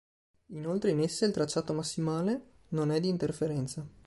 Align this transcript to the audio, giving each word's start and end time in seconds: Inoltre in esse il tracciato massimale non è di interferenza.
Inoltre 0.47 0.89
in 0.89 0.99
esse 0.99 1.25
il 1.25 1.31
tracciato 1.31 1.73
massimale 1.73 2.53
non 2.69 2.89
è 2.89 2.99
di 2.99 3.07
interferenza. 3.07 3.85